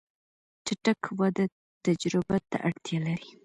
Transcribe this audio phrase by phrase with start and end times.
[0.65, 1.45] چټک وده
[1.85, 3.29] تجربه ته اړتیا لري.